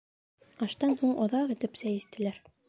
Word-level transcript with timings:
Аштан 0.67 0.95
һуң 1.03 1.13
оҙаҡ 1.27 1.55
итеп 1.57 1.79
сәй 1.83 2.01
эстеләр. 2.01 2.43